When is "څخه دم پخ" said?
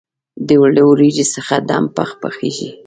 1.35-2.09